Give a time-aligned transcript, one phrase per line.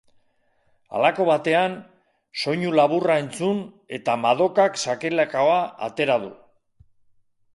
[0.99, 1.75] Halako batean,
[2.43, 3.61] soinu laburra entzun
[3.99, 6.33] eta Madokak sakelakoa atera du.